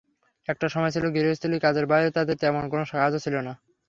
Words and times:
একটা 0.47 0.67
সময় 0.69 0.93
ছিল 0.95 1.05
গৃহস্থালি 1.15 1.57
কাজের 1.59 1.85
বাইরে 1.91 2.09
তাঁদের 2.11 2.37
তেমন 2.37 2.63
কোনো 2.71 2.83
কাজ 2.93 3.13
ছিল 3.25 3.35
না। 3.39 3.53